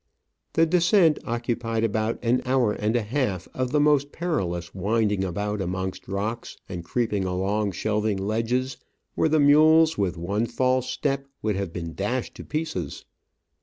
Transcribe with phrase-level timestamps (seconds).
[0.53, 5.61] The descent occupied about an hour and a half of the most perilous winding about
[5.61, 8.77] amongst rocks, and creeping along shelving ledges,
[9.13, 13.05] where the mules, with one false step, would have been dashed to pieces.